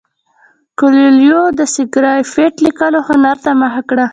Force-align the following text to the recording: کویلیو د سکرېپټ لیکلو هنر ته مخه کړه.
کویلیو 0.79 1.43
د 1.59 1.61
سکرېپټ 1.75 2.53
لیکلو 2.65 2.99
هنر 3.07 3.35
ته 3.43 3.51
مخه 3.61 3.81
کړه. 3.89 4.05